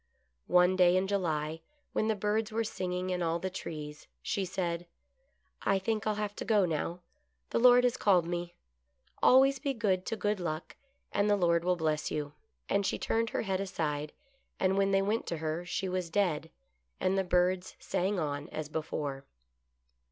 [0.47, 1.61] One day in July,
[1.93, 4.87] when the birds were singing in all the trees, she said;"
[5.61, 7.01] I think I'll have to go now—
[7.51, 8.55] the Lord has called me;
[9.21, 10.75] always be good to Good Luck
[11.11, 12.33] and the Lord will bless you"—
[12.67, 13.61] and she turned her head 54 GOOD
[13.91, 14.01] LUCK.
[14.09, 14.13] aside,
[14.59, 16.49] and when they went to her she was dead,
[16.99, 19.23] and the birds sang on as before.